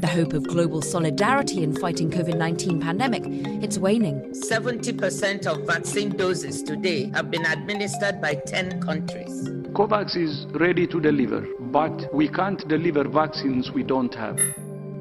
[0.00, 3.24] The hope of global solidarity in fighting COVID-19 pandemic,
[3.64, 4.20] it's waning.
[4.30, 9.48] 70% of vaccine doses today have been administered by 10 countries.
[9.72, 14.38] COVAX is ready to deliver, but we can't deliver vaccines we don't have.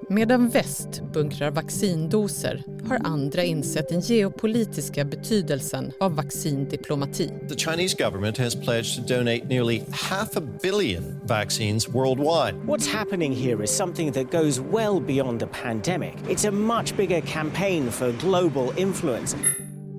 [0.09, 7.31] Medan väst bunkrar vaccindoser har andra insett den geopolitiska betydelsen av vaccindiplomati.
[7.49, 12.57] The Chinese government has pledged to donate nearly half a billion vaccines worldwide.
[12.66, 16.13] What's happening here is something that goes well beyond the pandemic.
[16.30, 19.35] It's a much bigger campaign for global influence.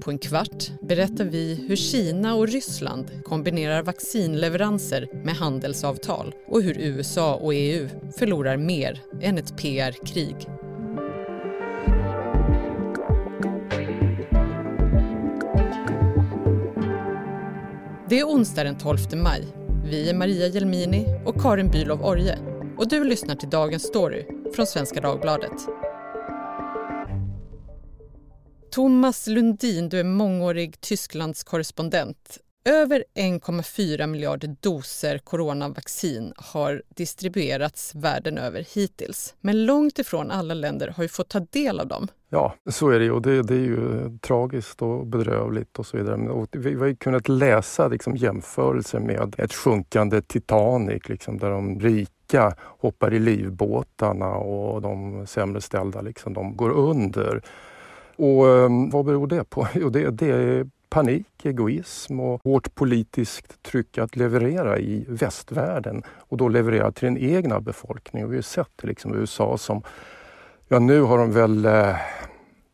[0.01, 6.79] På en kvart berättar vi hur Kina och Ryssland kombinerar vaccinleveranser med handelsavtal och hur
[6.79, 7.89] USA och EU
[8.19, 10.37] förlorar mer än ett PR-krig.
[18.09, 19.45] Det är onsdag den 12 maj.
[19.85, 22.39] Vi är Maria Jelmini och Karin Bülow Orje
[22.77, 25.88] och du lyssnar till Dagens Story från Svenska Dagbladet.
[28.71, 32.39] Thomas Lundin, du är mångårig Tysklands korrespondent.
[32.65, 39.35] Över 1,4 miljarder doser coronavaccin har distribuerats världen över hittills.
[39.41, 42.09] Men långt ifrån alla länder har ju fått ta del av dem.
[42.29, 45.97] Ja, så är det och det, det är ju eh, tragiskt och bedrövligt och så
[45.97, 46.31] vidare.
[46.31, 51.81] Och vi, vi har kunnat läsa liksom, jämförelser med ett sjunkande Titanic liksom, där de
[51.81, 57.43] rika hoppar i livbåtarna och de sämre ställda liksom, de går under.
[58.19, 59.69] Och ehm, vad beror det på?
[59.75, 66.37] Jo, det, det är panik, egoism och hårt politiskt tryck att leverera i västvärlden och
[66.37, 68.31] då leverera till den egna befolkningen.
[68.31, 69.83] Vi har sett liksom USA som,
[70.69, 71.97] ja nu har de väl eh,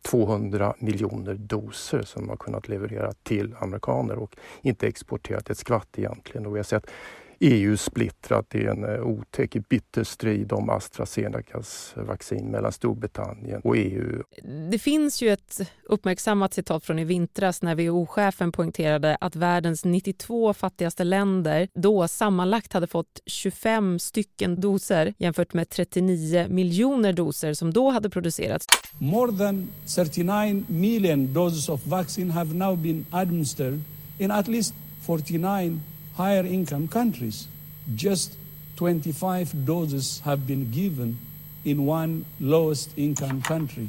[0.02, 5.88] 200 miljoner doser som de har kunnat leverera till amerikaner och inte exporterat ett skvatt
[5.96, 6.46] egentligen.
[6.46, 6.90] Och vi har sett
[7.38, 8.46] EU splittrat.
[8.48, 14.22] Det är en eh, otäck, bitter strid om AstraZenecas vaccin mellan Storbritannien och EU.
[14.70, 20.54] Det finns ju ett uppmärksammat citat från i vintras när WHO-chefen poängterade att världens 92
[20.54, 27.72] fattigaste länder då sammanlagt hade fått 25 stycken doser jämfört med 39 miljoner doser som
[27.72, 28.66] då hade producerats.
[28.98, 33.80] More than 39 million doses of vaccine have now been administered
[34.18, 34.74] in at least
[35.06, 35.80] 49
[36.16, 37.48] higher income countries.
[37.94, 38.36] Just
[38.76, 41.18] 25 doses have been given
[41.64, 43.88] in one lowest income country.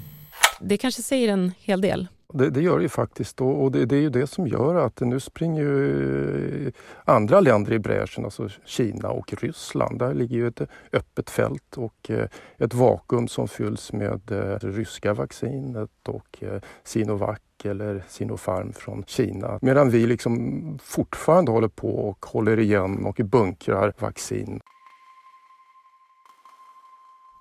[0.60, 2.08] Det kanske säger en hel del.
[2.34, 5.00] Det, det gör det ju faktiskt och, det, det, är ju det som gör att
[5.00, 6.74] nu springer ju eh,
[7.06, 10.00] andra länder i bräschen, alltså Kina och Ryssland.
[10.00, 10.62] Där ligger ju ett
[10.94, 12.28] öppet fält och eh,
[12.58, 16.44] ett vakuum som fylls med det ryska vaccinet och
[16.84, 19.60] Sinovac eller Sinopharm från Kina.
[19.62, 24.62] Medan vi liksom fortfarande håller på och håller igen och bunkrar vaccin.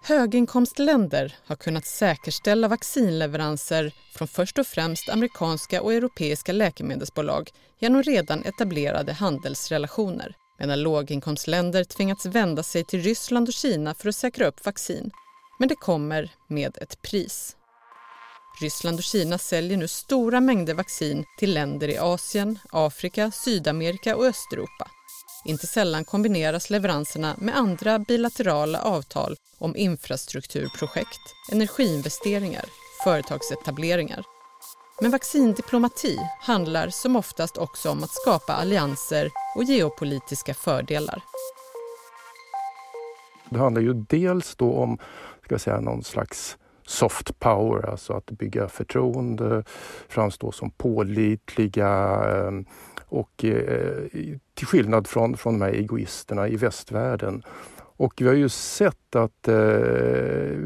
[0.06, 8.44] Höginkomstländer har kunnat säkerställa vaccinleveranser från först och främst amerikanska och europeiska läkemedelsbolag genom redan
[8.44, 14.66] etablerade handelsrelationer medan låginkomstländer tvingats vända sig till Ryssland och Kina för att säkra upp
[14.66, 15.10] vaccin.
[15.58, 17.56] Men det kommer med ett pris.
[18.60, 24.24] Ryssland och Kina säljer nu stora mängder vaccin till länder i Asien, Afrika, Sydamerika och
[24.24, 24.90] Östeuropa.
[25.44, 31.20] Inte sällan kombineras leveranserna med andra bilaterala avtal om infrastrukturprojekt,
[31.52, 32.64] energiinvesteringar,
[33.04, 34.22] företagsetableringar.
[35.00, 41.22] Men vaccindiplomati handlar som oftast också om att skapa allianser och geopolitiska fördelar.
[43.50, 44.98] Det handlar ju dels då om
[45.44, 49.64] ska jag säga, någon slags soft power, alltså att bygga förtroende,
[50.08, 52.50] framstå som pålitliga eh,
[53.14, 54.04] och eh,
[54.54, 57.42] till skillnad från, från de här egoisterna i västvärlden.
[57.96, 60.58] Och vi har ju sett att eh,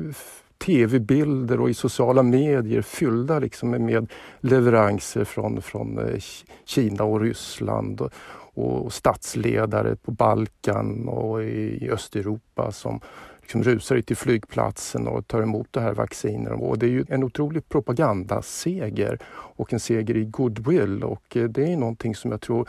[0.58, 6.20] tv-bilder och i sociala medier fyllda liksom med leveranser från, från eh,
[6.64, 8.12] Kina och Ryssland och,
[8.54, 13.00] och statsledare på Balkan och i Östeuropa som
[13.48, 16.52] liksom rusar ut till flygplatsen och tar emot det här vaccinet.
[16.60, 19.18] Och det är ju en otrolig propagandaseger
[19.56, 22.68] och en seger i goodwill och eh, det är någonting som jag tror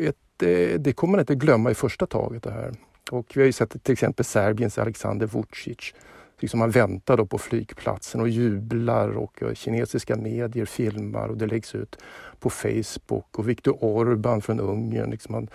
[0.00, 2.72] eh, det kommer man inte glömma i första taget det här.
[3.10, 5.94] Och vi har ju sett till exempel Serbiens Alexander Vucic
[6.40, 11.46] liksom man väntar då på flygplatsen och jublar och eh, kinesiska medier filmar och det
[11.46, 11.96] läggs ut
[12.40, 13.38] på Facebook.
[13.38, 15.48] Och Viktor Orbán från Ungern, liksom han,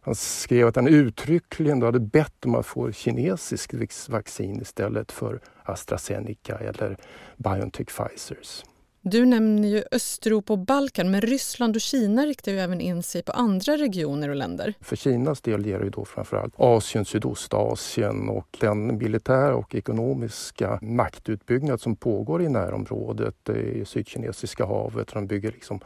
[0.00, 5.40] han skrev att han uttryckligen då hade bett om att få kinesiskt vaccin istället för
[5.62, 6.96] AstraZeneca eller
[7.36, 8.64] Biontech Pfizers.
[9.04, 13.22] Du nämner ju Östeuropa och Balkan, men Ryssland och Kina riktar ju även in sig
[13.22, 14.74] på andra regioner och länder.
[14.80, 21.80] För Kinas del gäller det då framförallt Asien, Sydostasien och den militära och ekonomiska maktutbyggnad
[21.80, 25.08] som pågår i närområdet eh, i Sydkinesiska havet.
[25.14, 25.80] De bygger liksom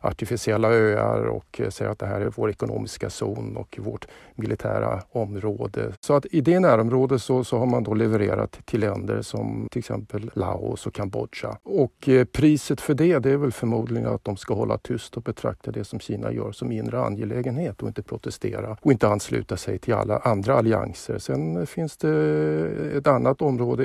[0.00, 5.02] artificiella öar och eh, säger att det här är vår ekonomiska zon och vårt militära
[5.10, 5.92] område.
[6.00, 9.78] Så att i det närområdet så, så har man då levererat till länder som till
[9.78, 11.58] exempel Laos och Kambodja.
[11.62, 15.16] Och eh, pris priset för det, det är väl förmodligen att de ska hålla tyst
[15.16, 19.56] och betrakta det som Kina gör som inre angelägenhet och inte protestera och inte ansluta
[19.56, 21.18] sig till alla andra allianser.
[21.18, 23.84] Sen finns det ett annat område,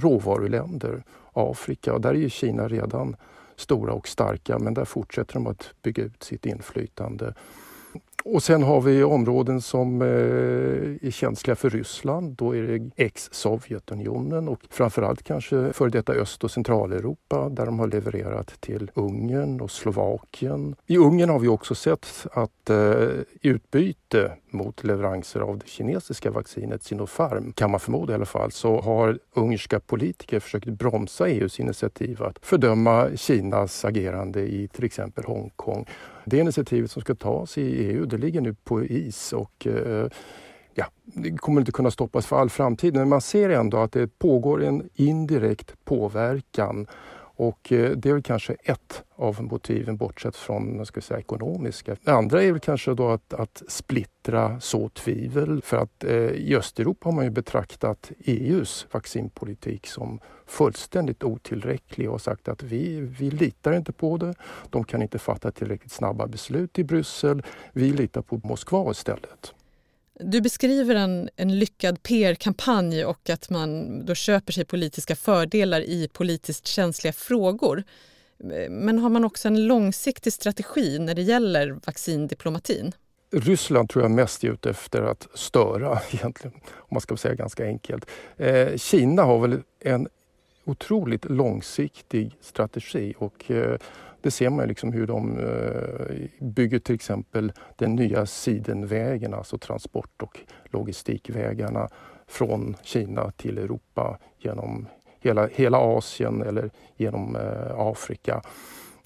[0.00, 1.02] råvaruländer,
[1.32, 3.16] Afrika och där är ju Kina redan
[3.56, 7.34] stora och starka men där fortsätter de att bygga ut sitt inflytande.
[8.26, 10.08] Och sen har vi områden som eh,
[11.08, 12.36] är känsliga för Ryssland.
[12.36, 17.86] Då är det ex-Sovjetunionen och framförallt kanske före detta Öst och Centraleuropa där de har
[17.86, 20.76] levererat till Ungern och Slovakien.
[20.86, 23.08] I Ungern har vi också sett att eh,
[23.42, 28.80] utbyte mot leveranser av det kinesiska vaccinet Sinopharm, kan man förmoda i alla fall, så
[28.80, 35.86] har ungerska politiker försökt bromsa EUs initiativ att fördöma Kinas agerande i till exempel Hongkong.
[36.24, 40.08] Det initiativet som ska tas i EU, det ligger nu på is och eh,
[40.74, 42.94] ja, det kommer inte kunna stoppas för all framtid.
[42.94, 46.86] Men man ser ändå att det pågår en indirekt påverkan
[47.36, 51.96] och eh, det är väl kanske ett av motiven bortsett från ska säga, ekonomiska.
[52.04, 56.56] Det andra är väl kanske då att, att splittra så tvivel för att eh, i
[56.56, 63.30] Östeuropa har man ju betraktat EUs vaccinpolitik som fullständigt otillräcklig och sagt att vi, vi
[63.30, 64.34] litar inte på det.
[64.70, 67.42] De kan inte fatta tillräckligt snabba beslut i Bryssel.
[67.72, 69.54] Vi litar på Moskva istället.
[70.20, 76.08] Du beskriver en, en lyckad PR-kampanj och att man då köper sig politiska fördelar i
[76.12, 77.84] politiskt känsliga frågor.
[78.70, 82.92] Men har man också en långsiktig strategi när det gäller vaccindiplomatin?
[83.32, 87.64] Ryssland tror jag mest är ute efter att störa egentligen, om man ska säga ganska
[87.64, 88.10] enkelt.
[88.36, 90.08] Eh, Kina har väl en
[90.64, 93.78] otroligt långsiktig strategi och eh,
[94.24, 99.58] det ser man ju liksom hur de eh, bygger till exempel den nya sidenvägen, alltså
[99.58, 101.88] transport och logistikvägarna
[102.26, 104.86] från Kina till Europa genom
[105.20, 108.42] hela, hela Asien eller genom eh, Afrika.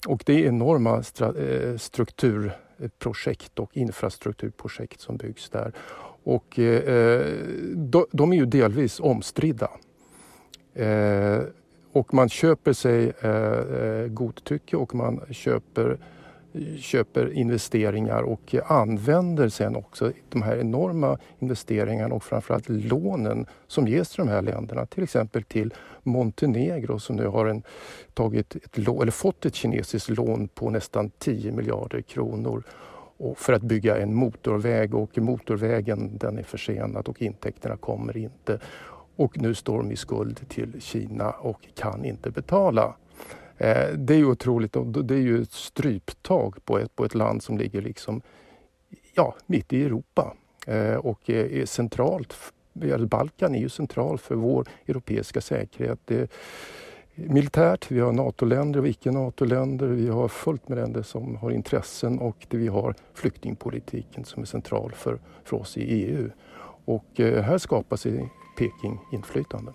[0.07, 5.73] Och det är enorma eh, strukturprojekt och infrastrukturprojekt som byggs där.
[6.23, 6.59] Och
[8.11, 9.69] de är ju delvis omstridda.
[11.91, 15.97] Och man köper sig eh, eh, godtycke och man köper,
[16.77, 24.09] köper investeringar och använder sen också de här enorma investeringarna och framförallt lånen som ges
[24.09, 24.85] till de här länderna.
[24.85, 27.63] Till exempel till Montenegro som nu har en,
[28.13, 32.63] tagit ett, eller fått ett kinesiskt lån på nästan 10 miljarder kronor
[33.35, 38.59] för att bygga en motorväg och motorvägen den är försenad och intäkterna kommer inte
[39.19, 42.95] och nu står de i skuld till Kina och kan inte betala.
[43.57, 44.75] Eh, det är ju otroligt.
[45.03, 48.21] Det är ju ett stryptag på ett, på ett land som ligger liksom,
[49.15, 50.33] ja, mitt i Europa
[50.67, 52.35] eh, och eh, är centralt.
[53.09, 55.99] Balkan är ju central för vår europeiska säkerhet.
[56.05, 56.31] Det,
[57.15, 62.45] militärt, vi har NATO-länder och icke-NATO-länder, vi har fullt med länder som har intressen och
[62.49, 66.29] vi har flyktingpolitiken som är central för, för oss i EU.
[66.85, 68.05] Och här skapas
[68.57, 69.73] Peking-inflytande.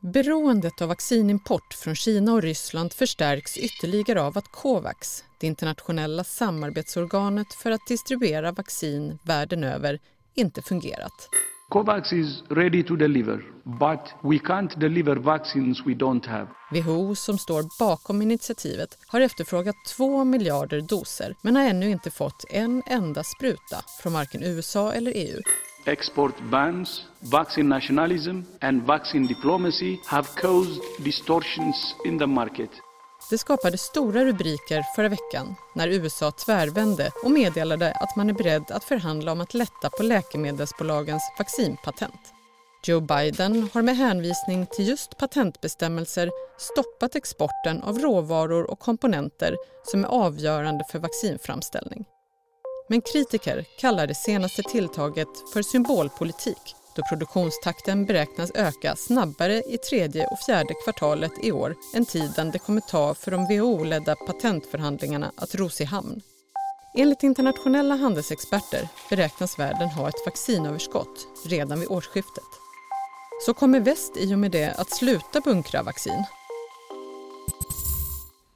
[0.00, 7.54] Beroendet av vaccinimport från Kina och Ryssland förstärks ytterligare av att Covax, det internationella samarbetsorganet
[7.54, 9.98] för att distribuera vaccin världen över,
[10.34, 11.28] inte fungerat.
[11.72, 16.46] COVAX is ready to deliver, but we can't deliver vaccines we don't have.
[16.70, 22.44] WHO, som står bakom initiativet, har efterfrågat 2 miljarder doser men har ännu inte fått
[22.50, 25.40] en enda spruta från varken USA eller EU
[25.84, 32.70] export bans, vaccine nationalism, and vaccine diplomacy have caused distortions in the market.
[33.30, 38.70] Det skapade stora rubriker förra veckan när USA tvärvände och meddelade att man är beredd
[38.70, 42.32] att förhandla om att lätta på läkemedelsbolagens vaccinpatent.
[42.86, 50.04] Joe Biden har med hänvisning till just patentbestämmelser stoppat exporten av råvaror och komponenter som
[50.04, 52.04] är avgörande för vaccinframställning.
[52.92, 60.26] Men kritiker kallar det senaste tilltaget för symbolpolitik då produktionstakten beräknas öka snabbare i tredje
[60.26, 65.54] och fjärde kvartalet i år än tiden det kommer ta för de WHO-ledda patentförhandlingarna att
[65.54, 66.20] ros i hamn.
[66.94, 72.50] Enligt internationella handelsexperter beräknas världen ha ett vaccinöverskott redan vid årsskiftet.
[73.46, 76.24] Så kommer väst i och med det att sluta bunkra vaccin?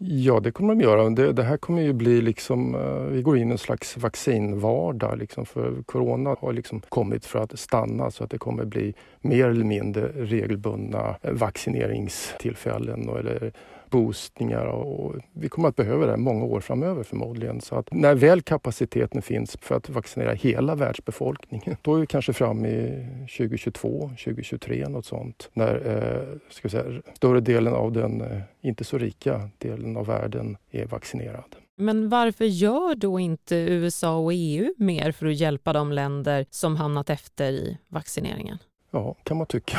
[0.09, 1.11] Ja, det kommer de göra.
[1.11, 5.19] Det, det här kommer ju bli liksom, uh, vi går in i en slags vaccinvardag
[5.19, 9.49] liksom, för corona har liksom kommit för att stanna så att det kommer bli mer
[9.49, 13.53] eller mindre regelbundna eh, vaccineringstillfällen eller
[13.91, 17.61] boostningar och vi kommer att behöva det många år framöver förmodligen.
[17.61, 22.33] Så att när väl kapaciteten finns för att vaccinera hela världsbefolkningen, då är vi kanske
[22.33, 23.07] framme i
[23.39, 25.51] 2022, 2023 något sånt.
[25.53, 25.75] När
[26.65, 31.57] eh, säga, större delen av den eh, inte så rika delen av världen är vaccinerad.
[31.79, 36.77] Men varför gör då inte USA och EU mer för att hjälpa de länder som
[36.77, 38.59] hamnat efter i vaccineringen?
[38.91, 39.79] Ja, kan man tycka.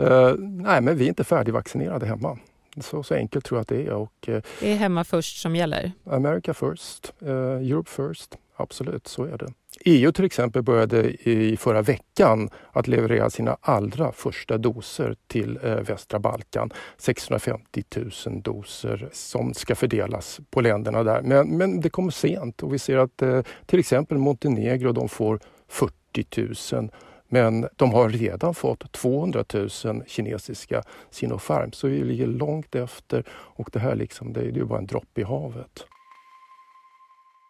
[0.00, 2.38] uh, nej, men vi är inte färdigvaccinerade hemma.
[2.82, 3.92] Så, så enkelt tror jag att det är.
[3.92, 5.92] Och, eh, det är hemma först som gäller?
[6.04, 8.36] America first, uh, Europe first.
[8.60, 9.52] Absolut, så är det.
[9.84, 15.74] EU till exempel började i förra veckan att leverera sina allra första doser till eh,
[15.74, 16.70] västra Balkan.
[16.96, 17.84] 650
[18.26, 21.22] 000 doser som ska fördelas på länderna där.
[21.22, 25.40] Men, men det kommer sent och vi ser att eh, till exempel Montenegro de får
[25.68, 26.90] 40 000
[27.28, 29.68] men de har redan fått 200 000
[30.06, 34.78] kinesiska Sinopharm så vi ligger långt efter och det här liksom, det är ju bara
[34.78, 35.84] en droppe i havet.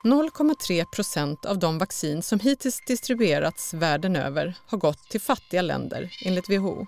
[0.05, 6.11] 0,3 procent av de vaccin som hittills distribuerats världen över har gått till fattiga länder
[6.25, 6.87] enligt WHO.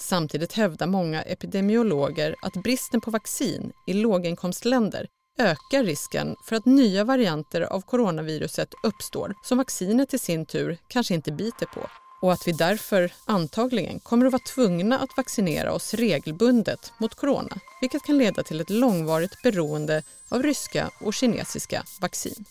[0.00, 5.06] Samtidigt hävdar många epidemiologer att bristen på vaccin i låginkomstländer
[5.38, 11.14] ökar risken för att nya varianter av coronaviruset uppstår som vaccinet i sin tur kanske
[11.14, 11.80] inte biter på
[12.22, 17.56] och att vi därför antagligen kommer att vara tvungna att vaccinera oss regelbundet mot corona,
[17.80, 22.44] vilket kan leda till ett långvarigt beroende av ryska och kinesiska vaccin.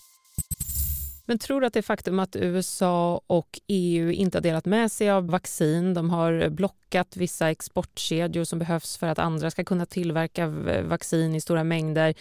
[1.25, 5.09] Men tror du att det faktum att USA och EU inte har delat med sig
[5.09, 10.47] av vaccin, de har blockat vissa exportkedjor som behövs för att andra ska kunna tillverka
[10.83, 12.13] vaccin i stora mängder,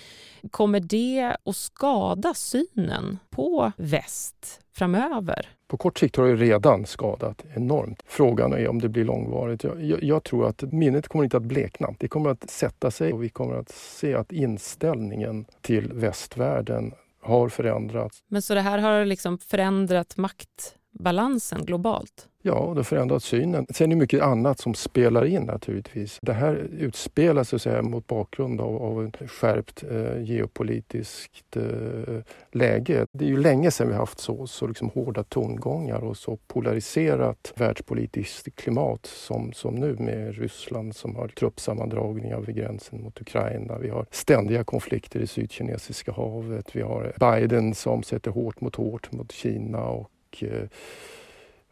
[0.50, 5.60] kommer det att skada synen på väst framöver?
[5.71, 8.03] På kort sikt har det redan skadat enormt.
[8.07, 9.65] Frågan är om det blir långvarigt.
[9.65, 11.95] Jag, jag, jag, tror att minnet kommer inte att blekna.
[11.99, 17.49] Det kommer att sätta sig och vi kommer att se att inställningen till västvärlden har
[17.49, 18.23] förändrats.
[18.29, 20.17] Men så det här har liksom förändrat
[20.90, 22.28] balansen globalt?
[22.42, 23.66] Ja, det har förändrat synen.
[23.70, 26.18] Sen är det mycket annat som spelar in naturligtvis.
[26.23, 31.62] Det här utspelar sig så mot bakgrund av, av ett skärpt eh, geopolitiskt eh,
[32.52, 33.06] läge.
[33.12, 37.52] Det är ju länge sedan vi haft så, så liksom hårda tongångar och så polariserat
[37.56, 43.78] världspolitiskt klimat som, som nu med Ryssland som har truppsammandragningar vid gränsen mot Ukraina.
[43.78, 46.76] Vi har ständiga konflikter i Sydkinesiska havet.
[46.76, 50.69] Vi har Biden som sätter hårt mot hårt mot Kina och eh,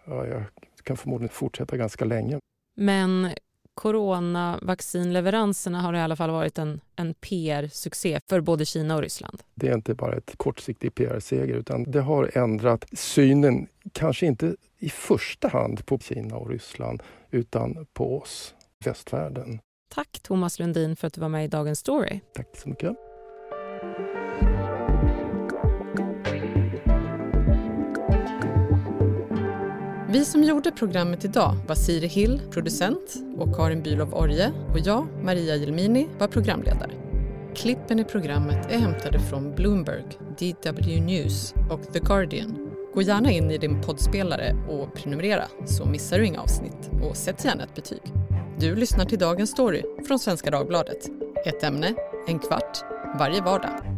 [0.04, 0.42] ja, jag
[0.82, 2.38] kan förmodligen fortsätta ganska länge.
[2.76, 3.30] Men
[3.74, 9.42] coronavaccinleveranserna har i alla fall varit en, en PR-succé för både Kina och Ryssland.
[9.54, 14.90] Det är inte bara ett kortsiktig PR-seger utan det har ändrat synen, kanske inte i
[14.90, 19.60] första hand på Kina och Ryssland utan på oss, västvärlden.
[19.94, 22.20] Tack Thomas Lundin för att du var med i Dagens Story.
[22.34, 22.96] Tack så mycket.
[30.10, 35.06] Vi som gjorde programmet idag var Siri Hill, producent och Karin Bülow Orje och jag,
[35.22, 36.90] Maria Jelmini, var programledare.
[37.54, 40.04] Klippen i programmet är hämtade från Bloomberg,
[40.38, 42.70] DW News och The Guardian.
[42.94, 47.44] Gå gärna in i din poddspelare och prenumerera så missar du inga avsnitt och sätt
[47.44, 48.02] gärna ett betyg.
[48.60, 51.08] Du lyssnar till Dagens Story från Svenska Dagbladet.
[51.46, 51.94] Ett ämne,
[52.28, 52.78] en kvart,
[53.18, 53.97] varje vardag.